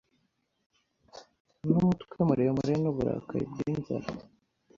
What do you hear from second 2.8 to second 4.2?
nuburakari bwinzara